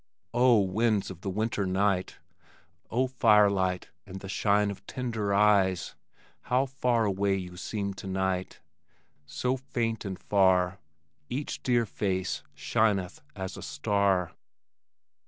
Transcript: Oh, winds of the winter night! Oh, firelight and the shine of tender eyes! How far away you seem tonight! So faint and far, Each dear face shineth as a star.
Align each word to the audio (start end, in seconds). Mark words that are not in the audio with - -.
Oh, 0.33 0.61
winds 0.61 1.11
of 1.11 1.21
the 1.21 1.29
winter 1.29 1.67
night! 1.67 2.17
Oh, 2.89 3.05
firelight 3.05 3.89
and 4.07 4.19
the 4.19 4.27
shine 4.29 4.71
of 4.71 4.83
tender 4.87 5.31
eyes! 5.31 5.93
How 6.49 6.65
far 6.65 7.05
away 7.05 7.35
you 7.35 7.55
seem 7.55 7.93
tonight! 7.93 8.61
So 9.27 9.55
faint 9.57 10.03
and 10.03 10.17
far, 10.17 10.79
Each 11.29 11.61
dear 11.61 11.85
face 11.85 12.41
shineth 12.55 13.21
as 13.35 13.57
a 13.57 13.61
star. 13.61 14.31